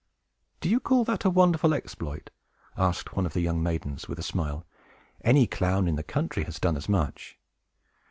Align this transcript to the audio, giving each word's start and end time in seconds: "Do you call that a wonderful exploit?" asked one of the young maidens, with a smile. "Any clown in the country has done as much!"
"Do 0.61 0.67
you 0.67 0.79
call 0.79 1.03
that 1.03 1.25
a 1.25 1.29
wonderful 1.29 1.75
exploit?" 1.75 2.31
asked 2.75 3.15
one 3.15 3.27
of 3.27 3.33
the 3.33 3.41
young 3.41 3.61
maidens, 3.61 4.07
with 4.07 4.17
a 4.17 4.23
smile. 4.23 4.65
"Any 5.23 5.45
clown 5.45 5.87
in 5.87 5.95
the 5.95 6.01
country 6.01 6.43
has 6.45 6.57
done 6.57 6.75
as 6.75 6.89
much!" 6.89 7.37